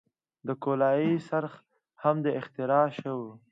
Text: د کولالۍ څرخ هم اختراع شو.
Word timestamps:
د 0.47 0.49
کولالۍ 0.63 1.09
څرخ 1.27 1.53
هم 2.01 2.17
اختراع 2.39 2.87
شو. 2.99 3.17